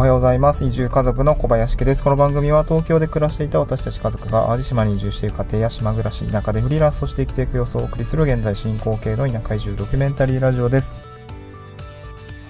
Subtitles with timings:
[0.00, 0.64] おはようございます。
[0.64, 2.02] 移住家族の小林家です。
[2.02, 10.96] この番組は東京で暮らしていた私たち家族が淡路島に移住している家庭や島暮らし、田舎でフリーランスとして生きていく様子をお送りする現在進行形の田舎移住ドキュメンタリーラジオです。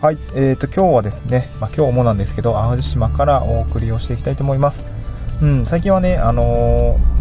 [0.01, 0.19] はい。
[0.37, 4.85] えーと、今日はですね、まあ今日もなんですけど、淡路島からお送りをしていきたいと思います。
[5.43, 7.21] うん、最近はね、あのー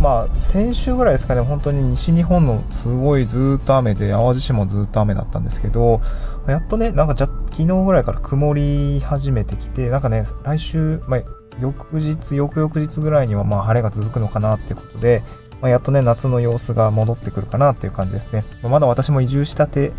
[0.00, 6.00] まあ、先週ぐらいですかね、本当に西日本のすごいずっと雨で、淡路島もずっと雨だったんですけど、
[6.46, 11.22] やっとね、なんかじゃ、昨日ぐらいから曇り始めてきて、なんかね、来週、まあ、
[11.60, 15.22] 翌日、翌々日ぐらいにはまあ晴れが続くのかなっていうことで、
[15.60, 18.44] まあ、やっとね、夏の様子が戻ってくるかなっていう感じですね。
[18.62, 19.92] まだ私も移住したて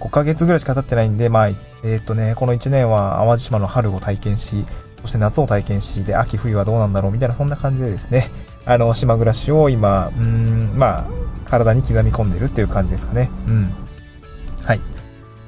[0.00, 4.64] 5ヶ月ぐらいしか経ってないんで、まあ、えっ、とね、この1年は淡路島の春を体験し、
[5.00, 8.24] そして夏を体験し、で、秋冬はどうなんだろうみたいな、そんな感じでですね、
[8.66, 11.06] あの、島暮らしを今、うん、まあ、
[11.46, 13.30] 体に刻み込んでるっていう感じですかね。
[13.46, 13.72] うん。
[14.64, 14.80] はい。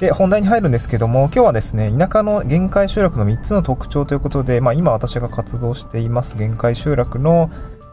[0.01, 7.51] で、本題に入るんですけども、今日はですね、田舎の限界集落の3つの特徴ということで、まあ今私が活動しています限界集落の、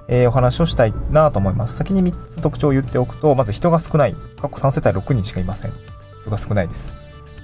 [0.08, 1.76] えー、お話をしたいなと思います。
[1.76, 4.16] 先に3つ特徴を言っておくと、まず人が少ない。
[4.38, 5.74] 過去3世帯6人しかいません。
[6.22, 6.94] 人が少ないです。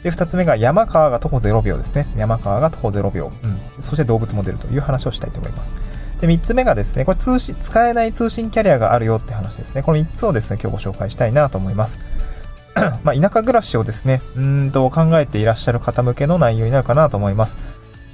[0.02, 2.06] で、2つ目が山川が徒歩0秒ですね。
[2.16, 3.34] 山川が徒歩0秒。
[3.44, 3.60] うん。
[3.82, 5.76] そして動物も出るという話をしたいと思います。
[6.22, 9.84] で、3つ目がですね、これ通信、使えない通信キャリアがあるよって話ですね。
[9.84, 12.00] この3つをですね、今日ご紹介したいなと思います。
[13.04, 17.58] まあ、田舎暮らしをですね、うんと考えていらっしゃる方向けの内容になるかなと思います。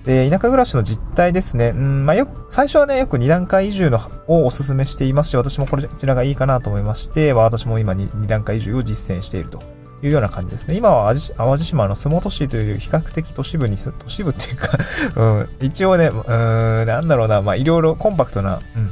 [0.06, 1.74] で、田舎暮らしの実態ですね。
[1.76, 9.62] うん、まあ、よ、最初はね、よく2段階移住のをお勧めしていますし、私もこちらがいいかなと思いまして、まあ、私も今 2, 2段階移住を実践していると
[10.02, 10.76] いうような感じですね。
[10.76, 14.78] 今は淡路島の洲本市という比較的都市部にす、都市部っていうか
[15.16, 18.92] うん、一応ね、うん、なんだろうな、まあ、いろいろコンパクトな、うん、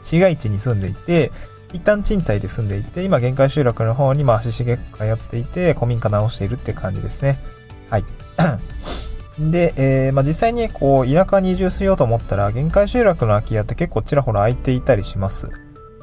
[0.00, 1.30] 市街地に住んでいて、
[1.72, 7.38] 一旦賃貸で住んでいて、今限界集落の方にまあ足しげく通っていて、古民家直しているって感じですね。
[7.90, 8.04] はい。
[9.38, 15.48] で、えー、まあ、実際にこう、田舎に移住しようと思ったら、限界集落の空き家って結構ちらほら空いていたりします。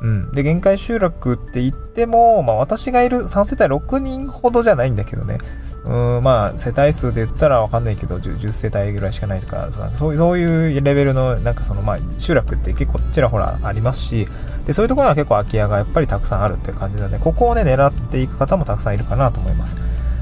[0.02, 0.32] うん。
[0.32, 5.38] で、限界集落って言っても、まあ、私がいる3世帯6人ほどじゃないんだけどね。
[5.84, 14.28] うん、まあ、世帯数で言ったらわかんないけど10、10世帯ぐらいしかないとか、そういう、そういうレベルの、なんかその、まあ、集落って結構ちらほらありますし、
[14.66, 19.78] で、そういうところは結構空き家がやっぱりたくさんあるっていう感じなので、ここをね、狙っていく方もたくさんいるかなと思います。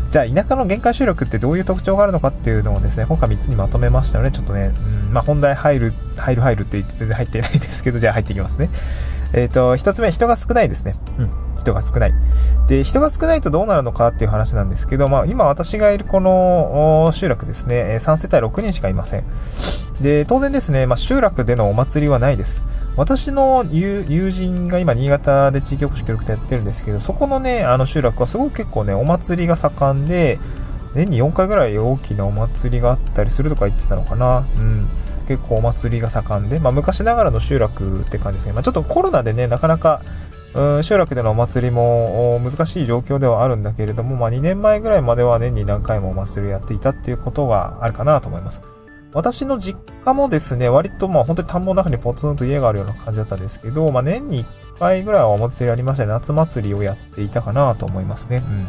[0.10, 4.72] じゃあ、田舎の限界集落ってどういう特徴があるのかっていうのをですね、今回3つにまとめましたので、ちょっとね、
[5.08, 8.70] うん、まあ、本題入る、入る入るって言って全然入ってないんですけど、じゃあ入っていきますね。
[9.34, 10.94] えっ、ー、と、一つ目、人が少ないですね。
[11.18, 11.32] うん。
[11.58, 12.14] 人が少ない。
[12.68, 19.24] で、人が少ないとどうなるのかっていう話なんですけど、まあ、今私がいるこの集落ですね、3世帯6人しかいません。
[20.00, 22.62] で、当然ですね、まあ、集落でのお祭りはないです。
[22.96, 30.40] 私の友人が今、新潟で地域おこし協力隊やってるんですけど、そこのね、あの集落はすごく結構ね、お祭りが盛んで、
[30.94, 34.46] 年に4回ぐらい大きなお祭りがあったりするとか言ってたのかな。
[34.58, 34.88] うん。
[35.28, 38.54] 結構お祭りが盛んで、まあ、昔ながらの集落って感じですね。
[38.54, 40.02] まあ、ちょっとコロナでね、なかなか、
[40.54, 48.62] うん、集落でのお祭りも難しい状況ではあるんだけれども、まあ、2年前ぐらいまでは年に何回もお祭りをやっていたっていうことがあるかなと思います。
[49.14, 56.10] 私の実家もですね、割とまあ本当に田んぼの中にポツンと家があるような感じだったんですけど、まあ年に1回ぐらいはお祭りありましたね。
[56.10, 58.38] 夏祭りをやっていたかなと思いますね。
[58.38, 58.68] うん。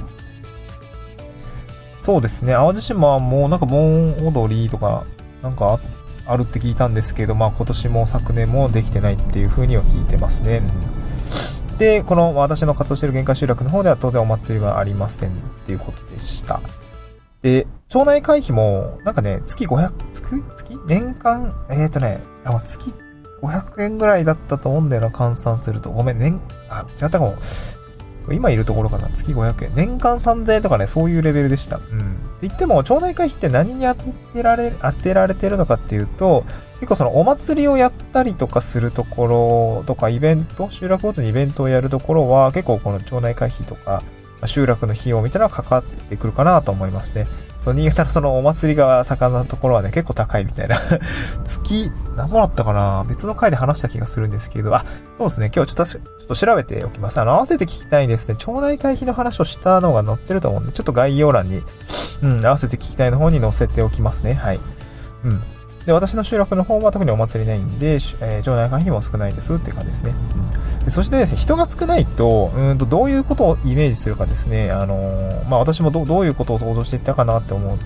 [1.98, 2.52] そうですね。
[2.52, 5.06] 淡路島はもうなんか盆踊りとか、
[5.42, 5.80] なんか
[6.26, 10.62] あるって聞いたんですけど、まあ今年も昨年もできてないっていう風には聞いてますね。
[11.70, 15.32] うん、で、この私の活動してる限界集落の方では当然お祭りはありませんっ
[15.64, 16.60] ていうことでした。
[17.44, 20.78] で、町内会費も、なんかね、月500、月月？
[20.88, 22.94] 年間、えっ、ー、とね、あ、月
[23.42, 25.90] 500円ぐらいだったと思うんだよな、換算すると。
[25.90, 26.40] ごめん、年、
[26.70, 27.36] あ、違ったかも。
[28.32, 29.72] 今いるところかな、月500円。
[29.74, 31.76] 年間3000円とかね、そういうレベルでした。
[31.76, 31.82] うん。
[31.82, 31.82] っ
[32.40, 36.44] て言っても、町内会費って何に当てられ、当てられてるのかっていうと、
[36.80, 44.02] 結構そのお祭りをやったりとかするところとか、イベント、集落ごとにイベントをやるところは、結構この町内会費とか、
[44.46, 47.26] 集落の費用みたいなのがかかってくるかなと思いますね。
[47.60, 50.76] その新潟のそのお祭りが盛んなところはね、結構高いみたいな
[51.44, 53.04] 月、何もらったかな？
[53.08, 54.84] 別の回で話した気がするんですけど、あ、
[55.16, 55.50] そうですね。
[55.54, 57.20] 今日ちょっと、ちょっと調べておきます。
[57.22, 58.34] あの、合わせて聞きたいですね。
[58.36, 61.62] 町内会費の話をしたのが載ってると思うんで、ちょっと概要欄に、
[62.22, 64.34] うん、合わせて聞きたいの方に載せておきますね。
[64.34, 64.60] はい。
[65.24, 65.40] うん。
[65.86, 70.14] で、私の集落の方は特にお祭りないんで、えー、町内会費も少ないですって感じですね。
[70.34, 77.78] うん、そしてですね、人が少ないと、うんと、どういうことをイメージするかですね、あのー、まあ、私もどういうことを想像していったかなって思う、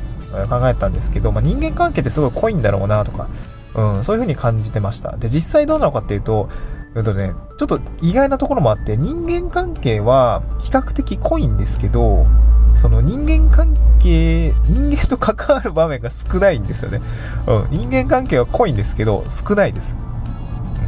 [0.49, 3.29] 考えたんですけど、まあ、人間関係ってすごい濃いんだろうなとか、
[3.75, 5.17] うん、そういうふうに感じてました。
[5.17, 6.49] で、実際どうなのかっていうと、
[6.95, 12.27] うんとね、ちょっと意外なところもあって、人間関係は比較的濃いんですけど、
[12.75, 17.01] その人間関係、人間と関わる場面が少ないんですよね。
[17.47, 17.67] うん。
[17.71, 19.97] 人間関係は濃いんですけど、少ないです。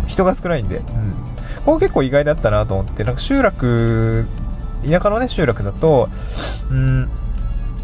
[0.02, 0.76] うん、人が少ないんで。
[0.76, 1.29] うん。
[1.74, 4.26] こ結構意外だったなと思って、なんか集落、
[4.84, 6.08] 田舎のね、集落だと、
[6.70, 7.10] うん、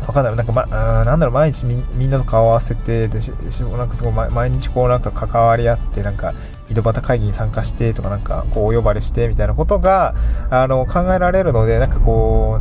[0.07, 0.37] わかんない。
[0.37, 6.33] なんかま、あなんだろう、毎日みみんなと顔合わせて、でし、しなんかすごい毎日こうなんか関わり合って、なんか、
[6.69, 10.15] 井戸端会議に参加してとかなんか、こうお呼ばれしてみたいなことが、
[10.51, 12.61] あの、考えられるので、なんかこ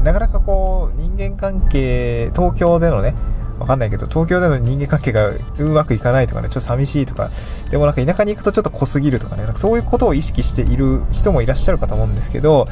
[0.00, 3.14] う、なかなかこう、人間関係、東京でのね、
[3.58, 5.38] わかんないけど、東京での人間関係がう
[5.70, 7.30] まくいかないとかね、ちょっと寂しいとか、
[7.70, 12.66] でもなんか田舎に行くとちょっと濃すぎるとかね、なんかそういうことを意識している人もいらっしゃるかと思うんですけど、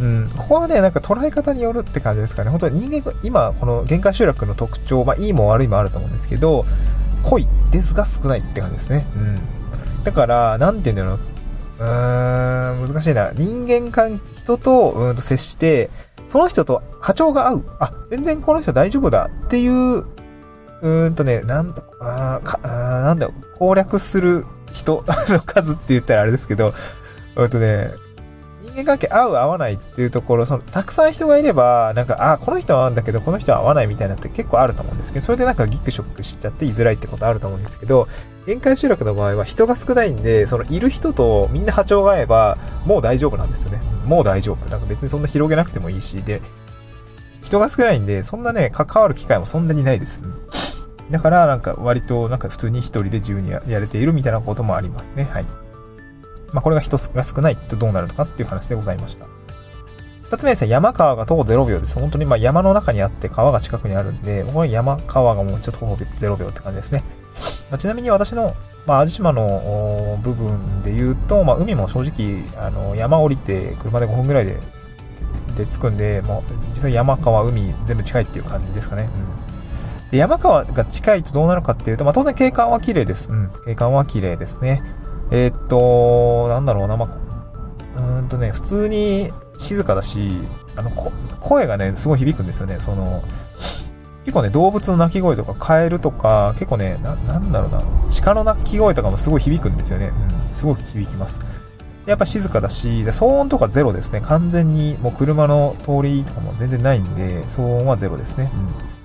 [0.00, 2.50] うん、ここはね、なんか捉え方によるって感じですかね。
[2.50, 6.64] 本当に人間、今、この限界集落の特徴、まあいいも悪いもあると思うんですけど、
[7.22, 9.06] 濃いですが少ないって感じですね。
[9.16, 10.04] うん。
[10.04, 11.38] だから、なんて言うんだろう。
[11.78, 13.32] うーん、難しいな。
[13.34, 15.90] 人間関、人と、うんと接して、
[16.26, 17.64] その人と波長が合う。
[17.80, 20.04] あ、全然この人大丈夫だっていう
[20.82, 22.68] うーんとね、なんと、あかあ
[23.02, 26.72] なんだよ、攻略する人 の数って言ったらあれですけど、
[27.36, 27.92] うんとね、
[28.62, 38.06] 人間関係合う合わないっていうところ、その、たくさん人がいれば、なんか、あ、この人は合うんだけど、この人は合わないみたいなって結構あると思うんですけど、それでなんかギクショックしちゃって居づらいってことあると思うんですけど、
[38.46, 43.80] 限界集落の場合は人が少ないんで、その、いる人とみんな波長が合えば、もう大丈夫なんですよね。
[44.04, 44.68] もう大丈夫。
[44.70, 46.40] なんか別にそんな広げなくてもいいし、で、
[47.40, 50.20] 人が少ないんで、そんなね、関わる機会もそんなにないです。
[50.22, 50.28] ね
[51.10, 55.24] だから、なんか割と、なんか普通に一人で自由にやれているみたいなこともありますね。
[55.24, 55.44] はい。
[56.52, 59.26] まあ、これが人が少ないとどうなるのかっていう話でございました。
[60.22, 61.98] 二つ目ですね、山川が徒歩0秒です。
[61.98, 67.02] 本当にまあ山の中にあって川が近くにあるんで、これ山川がもうちょっと徒歩0秒って感じですね。
[67.70, 68.54] まあ、ちなみに私の、
[68.86, 74.58] まあ、淡路島の部分で言うと、まあ、海も正直、あの、山降りて車で5分ぐらいで、
[75.56, 79.08] で着くんで、もう、実際山川、海全部近いっていう感じですかね。
[79.40, 79.47] うん。
[80.10, 83.30] で、山川が近いとどうなるかっていうと、まあ、当然景観は綺麗です。
[83.30, 84.82] うん、景観は綺麗ですね。
[85.30, 87.06] えー、っと、なんだろうな、ま
[87.96, 90.32] あ、うんとね、普通に静かだし、
[90.76, 92.78] あの、声がね、すごい響くんですよね。
[92.80, 93.22] その、
[94.24, 97.82] 結構ね、動物の鳴き声とか、カエルとか、結構ね、な、なんだろうな、
[98.22, 100.10] 鹿の鳴き声とかもすごい響くんですよね。
[100.48, 101.40] うん、すごく響きます。
[102.06, 104.20] やっぱ静かだし、騒音とかゼロですね。
[104.22, 108.50] 完全に、もう車の通りとかも全然ないんで、騒音はゼロですね。
[108.54, 108.97] うん。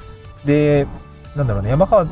[0.45, 0.87] で、
[1.35, 2.07] なんだろうね、山川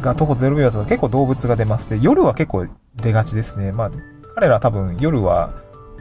[0.00, 1.88] が徒歩0秒だと結構動物が出ます。
[1.88, 2.66] で、夜は結構
[2.96, 3.72] 出がちですね。
[3.72, 3.90] まあ、
[4.34, 5.52] 彼ら多分夜は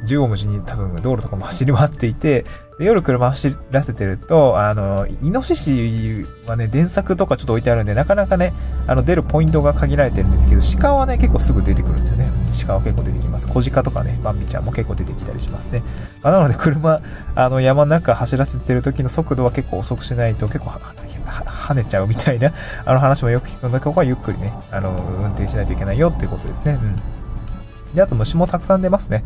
[0.02, 2.46] 縦横無尽に多分道路とかも走り回っていて、
[2.78, 8.54] で夜車走らせてると、あの、イノシシはね、電柵とかちょっと置いてあるんで、なかなかね、
[8.88, 12.30] あの、出るポイントが限られてるんですけど、鹿はね、結構すぐ出てくるんですよね。
[12.66, 13.48] 鹿は結構出てきます。
[13.48, 15.82] 小鹿とかね、バンビちゃんも結構出てきたりしますね。
[16.22, 17.02] まあ、なので、車、
[17.36, 22.52] あの、山の中走らせてる時の速度は結構遅くしないと結構跳ねちゃうみたいな、
[22.86, 26.80] あの話もよく聞くので、ここはゆっくりね、あの、運転しないといけないよっていうことですね。
[26.82, 27.02] うん。
[27.96, 29.24] で、あと虫もたくさん出ますね。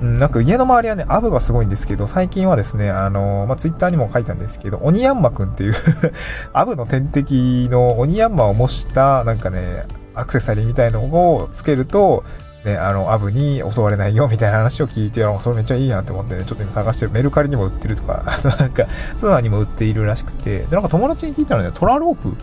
[0.00, 5.74] うん、なんか家の周りはね、アブがすごいんですけど、最近はですね、あのまあ、ツイッターにも書いたんですけど、鬼ヤンマくんっていう
[6.54, 9.84] アブの天敵の鬼ヤンマを模した、なんかね、
[10.14, 12.24] アクセサリーみたいのをつけると、
[12.66, 17.12] ね、あの、アブに襲われないよみたいな話を聞いて、それめっちゃいいやんって思ってね、ちょっと今探してる。
[17.12, 18.24] メルカリにも売ってるとか、
[18.58, 18.86] なんか、
[19.16, 22.36] ツアーにも売っているらしくて、で、なんか友達に聞いたらね、トラロープ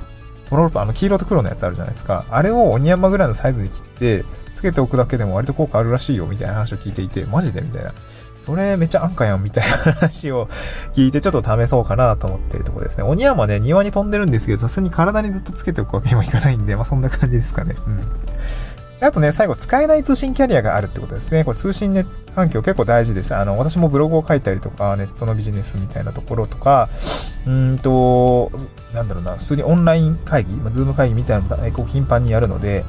[0.50, 2.26] トラロープ、あの、黄色と黒のやつあるじゃないですか。
[2.30, 7.94] あれを鬼山ぐらいのサイズに切って、つけておくだけでも割と効果あるらしいよ、みたいな話を聞いていて、マジでみたいな。
[8.40, 10.48] それめっちゃ安価やん、みたいな話を
[10.94, 13.04] 聞いて、ちょっと試そうかなと思ってるとこですね。
[13.04, 17.76] 鬼山ね、庭に飛んでるんですけど、さすがに体にずっとつけておくわけにもいかないんで、まあそんな感じですかね。
[17.88, 18.33] うん。
[19.04, 21.44] あとね、最後、使えない通信キャリアがあるってことですね。
[21.44, 22.06] これ通信ネ
[22.36, 23.36] 環境結構大事です。
[23.36, 26.90] あの、私もブログを書いたりとか、ネットのビジネスみたいなところとか、
[27.46, 28.52] うんと、
[28.94, 32.84] なんだろうな、普通にオンライン会議、まあ、 Zoom 会議みたいなのも結構頻繁にやるので、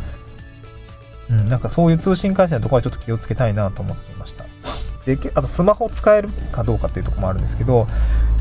[1.31, 4.45] うん、なんかそういう通信回線のところはちょっと気をつけたいなと思っていました。
[5.07, 7.87] で、あとスマホを使えるかどうかっていうとこもあるんですけど、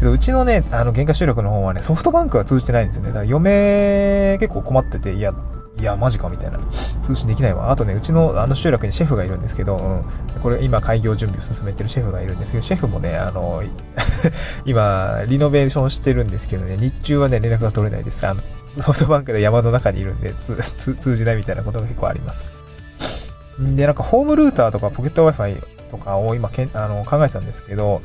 [0.01, 3.10] うちのね、あの、限界集落の方はね、ソフトバンクは通じてないんですよね。
[3.10, 5.34] だから嫁結構困ってて、いや、
[5.80, 6.60] いや、マジかみたいな。
[7.01, 7.72] 通信できないわ。
[7.72, 13.63] あとね、うちのあの集落にシェフがいるんですけど、うん、これ今開業準備を進めてるシェフがいるんですけど、シェフもね、あの、
[14.65, 18.25] 今、リノベーションしてるんですけどね、日中はね、連絡が取れないです。
[18.27, 18.42] あの、
[18.80, 22.51] ソフトバンクで山の中にいるんで、 通じないみたいなことが結構あります。
[23.60, 28.00] で、なんかホームルーターとかポケット Wi-Fi とかを今けんあの考えてたんですけど、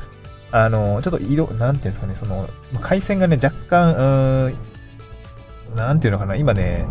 [0.51, 2.49] あの、ちょっと移動、なんていうんですかね、その、
[2.81, 6.85] 回線がね、若干、うん、なんていうのかな、今ね、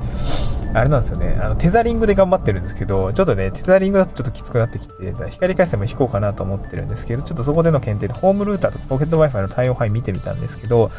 [0.74, 1.38] あれなんですよね。
[1.40, 10.90] あの、テザリングで頑張ってるんですけど、ちょっとね、テザリングだとちょっときつくなってきて、光回線も引こうかなと思ってるんですけど、ちょっとそこでの検定で、ホームルーターとかポケット Wi-Fi の対応範囲見てみたんですけど、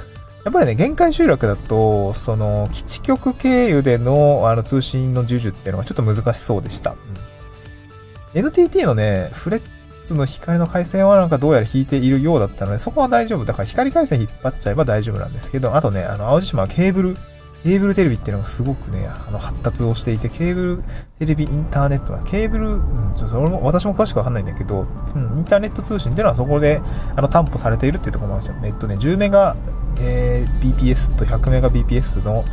[0.44, 6.92] やっぱりね、限界集落だと、その、基地局経由での、あの、通信の授受っていうのがちょっと難しそうでした。
[6.92, 9.62] うん、NTT のね、フレッ
[10.02, 13.46] ツの光の回線はなんかどうやら引いているようだったので、そこは大丈夫。
[13.46, 17.18] だから光回線引っ張っちゃえば大丈夫なんですけど、あとね、あの、淡路島はケーブル、
[17.64, 20.84] ケーブルテレビっていうのがすごくね、あの、発達をしていて、ケーブル
[21.20, 24.86] テレビインターネットな、ケーブル、うん、ちょっとそれも、私も詳しくわかんないんだけど、
[25.16, 26.80] うん、インターネット通信っていうのはそこで、
[27.16, 28.68] あの、担保されているっていうところもあるんですよ。
[28.68, 29.58] えっとね、10メガ、
[30.00, 32.46] えー、BPS と100メガ BPS の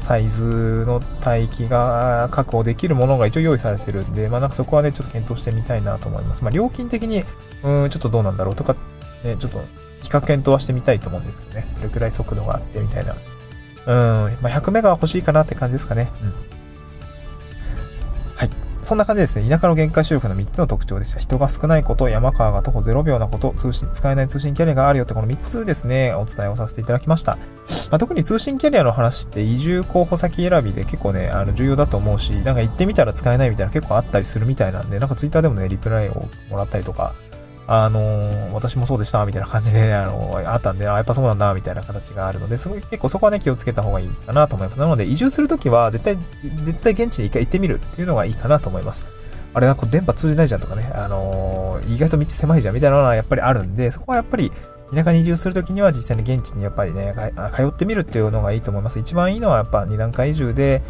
[0.00, 6.44] サイズの帯域が確保できるものが一応用意されてるんで、まあなんかそこはね、ちょっと検討してみたいなと思います。
[6.44, 7.22] まあ料金的に、
[7.62, 8.76] うん、ちょっとどうなんだろうとか、
[9.24, 9.60] ね、ちょっと
[10.02, 11.64] 比較検討はしてみたいと思うんですよね。
[11.76, 13.16] どれくらい速度があってみたいな。
[13.86, 16.10] うん、まあ、100メガ欲しいかなって感じですかね。
[16.22, 16.28] うん。
[18.34, 18.50] はい。
[18.82, 19.48] そんな感じですね。
[19.48, 21.20] 田舎の限界集力の3つの特徴でした。
[21.20, 27.36] 人が少ないこと、山川が徒歩0秒なこと、通信、使えない通信キャリアがあるよってこの3つですね、お伝えをさせていただきました。
[27.90, 37.14] まあ、特に通信キャリアの話って移住候補先選びで結構ね、あの、重要だと思うし、なんか行ってみたら使えないみたいな結構あったりするみたいなんで、なんかツイッターでもね、リプライをもらったりとか、
[37.66, 44.78] あの、私もそうでした、みたいな感じで、 あの、あったんで、あ、やっぱそうなんだ、みたいな形があるので、すごい結構そこはね、気をつけた方がいいかなと思います。
[44.78, 46.16] なので、移住するときは、絶対、
[46.62, 49.06] 絶対現地に一回行ってみるっていうのがいいかなと思います。
[49.54, 54.50] あれなんか電波通じないじゃんとかね、あの、意外と道狭いじゃんみたいなのはやっぱりあるんで、そこはやっぱり、
[54.92, 57.14] 田舎に移住するときには実際に現地にやっぱりね、
[57.52, 58.98] 通ってみるっていうのがいいと思います。
[58.98, 60.82] 一番いいのはやっぱ二段階移住で、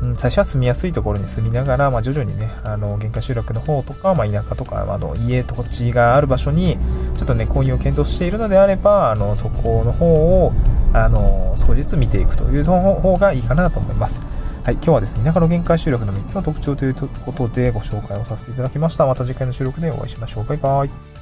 [0.00, 6.76] うん、最初は住みやすいところに住みながら、まあ、徐々にね、あの、限界集落の方とか、まあ、田舎とか、あの、家、土地がある場所に、
[7.16, 10.52] ちょっとね、購入を検討しているのであれば、あの、そこの方を、
[10.92, 14.20] あの、少しずつ見ていくという方がいいかなと思います。
[14.64, 19.06] はい、今日はですね、田舎の限界集落の3つの特徴ということでご紹介をさせていただきました。
[19.06, 20.44] また次回の収録でお会いしましょう。
[20.44, 21.15] バイバイ。